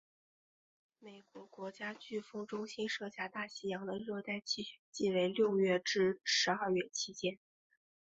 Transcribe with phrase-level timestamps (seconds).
[0.97, 7.37] 美国国家飓风中心设下大西洋的热带气旋季为六月至十二月期间。